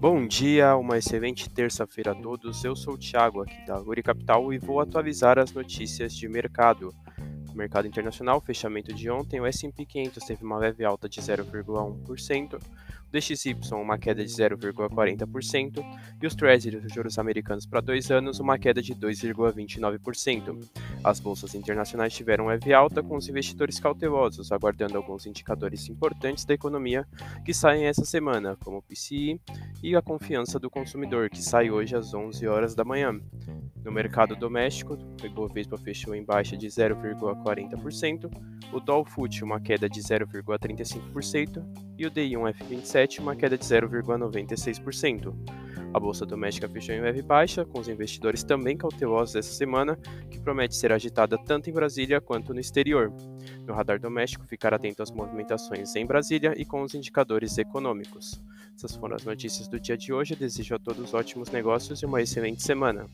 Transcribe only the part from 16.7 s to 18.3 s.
os juros americanos para dois